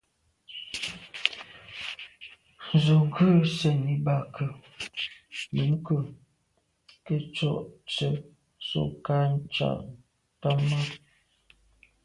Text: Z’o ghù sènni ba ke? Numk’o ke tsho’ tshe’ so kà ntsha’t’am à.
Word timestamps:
Z’o 2.83 2.97
ghù 3.13 3.27
sènni 3.57 3.95
ba 4.05 4.15
ke? 4.33 4.45
Numk’o 5.53 5.97
ke 7.05 7.15
tsho’ 7.33 7.53
tshe’ 7.89 8.09
so 8.67 8.81
kà 9.05 9.17
ntsha’t’am 9.33 10.63
à. 10.79 10.81